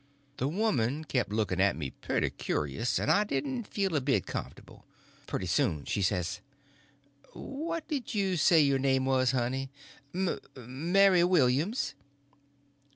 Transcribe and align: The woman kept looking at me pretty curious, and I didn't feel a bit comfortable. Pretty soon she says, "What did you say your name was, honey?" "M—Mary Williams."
The 0.37 0.47
woman 0.47 1.03
kept 1.03 1.29
looking 1.29 1.61
at 1.61 1.75
me 1.75 1.91
pretty 1.91 2.31
curious, 2.31 2.97
and 2.97 3.11
I 3.11 3.23
didn't 3.23 3.65
feel 3.65 3.95
a 3.95 4.01
bit 4.01 4.25
comfortable. 4.25 4.83
Pretty 5.27 5.45
soon 5.45 5.85
she 5.85 6.01
says, 6.01 6.41
"What 7.33 7.87
did 7.87 8.15
you 8.15 8.35
say 8.35 8.61
your 8.61 8.79
name 8.79 9.05
was, 9.05 9.29
honey?" 9.29 9.69
"M—Mary 10.15 11.23
Williams." 11.23 11.93